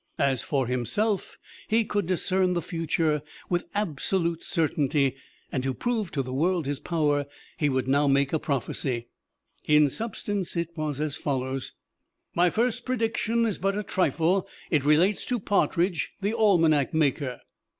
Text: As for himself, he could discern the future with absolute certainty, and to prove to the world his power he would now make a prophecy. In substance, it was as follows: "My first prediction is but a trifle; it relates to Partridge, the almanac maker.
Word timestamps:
As 0.17 0.41
for 0.43 0.65
himself, 0.65 1.37
he 1.67 1.85
could 1.85 2.07
discern 2.07 2.53
the 2.53 2.61
future 2.63 3.21
with 3.51 3.67
absolute 3.75 4.41
certainty, 4.41 5.15
and 5.51 5.61
to 5.61 5.75
prove 5.75 6.09
to 6.13 6.23
the 6.23 6.33
world 6.33 6.65
his 6.65 6.79
power 6.79 7.27
he 7.57 7.69
would 7.69 7.87
now 7.87 8.07
make 8.07 8.33
a 8.33 8.39
prophecy. 8.39 9.09
In 9.65 9.89
substance, 9.91 10.55
it 10.55 10.75
was 10.75 10.99
as 10.99 11.17
follows: 11.17 11.73
"My 12.33 12.49
first 12.49 12.83
prediction 12.83 13.45
is 13.45 13.59
but 13.59 13.77
a 13.77 13.83
trifle; 13.83 14.47
it 14.71 14.83
relates 14.83 15.23
to 15.27 15.39
Partridge, 15.39 16.13
the 16.19 16.33
almanac 16.35 16.95
maker. 16.95 17.39